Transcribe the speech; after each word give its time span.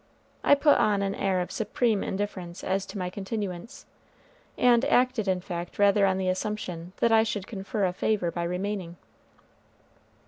I 0.43 0.55
put 0.55 0.79
on 0.79 1.03
an 1.03 1.13
air 1.13 1.41
of 1.41 1.51
supreme 1.51 2.03
indifference 2.03 2.63
as 2.63 2.87
to 2.87 2.97
my 2.97 3.11
continuance, 3.11 3.85
and 4.57 4.83
acted 4.85 5.27
in 5.27 5.41
fact 5.41 5.77
rather 5.77 6.07
on 6.07 6.17
the 6.17 6.27
assumption 6.27 6.93
that 6.97 7.11
I 7.11 7.21
should 7.21 7.45
confer 7.45 7.85
a 7.85 7.93
favor 7.93 8.31
by 8.31 8.45
remaining. 8.45 8.95